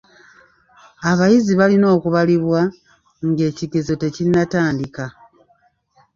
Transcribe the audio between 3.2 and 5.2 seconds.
ng'ekigezo tekinnatandika.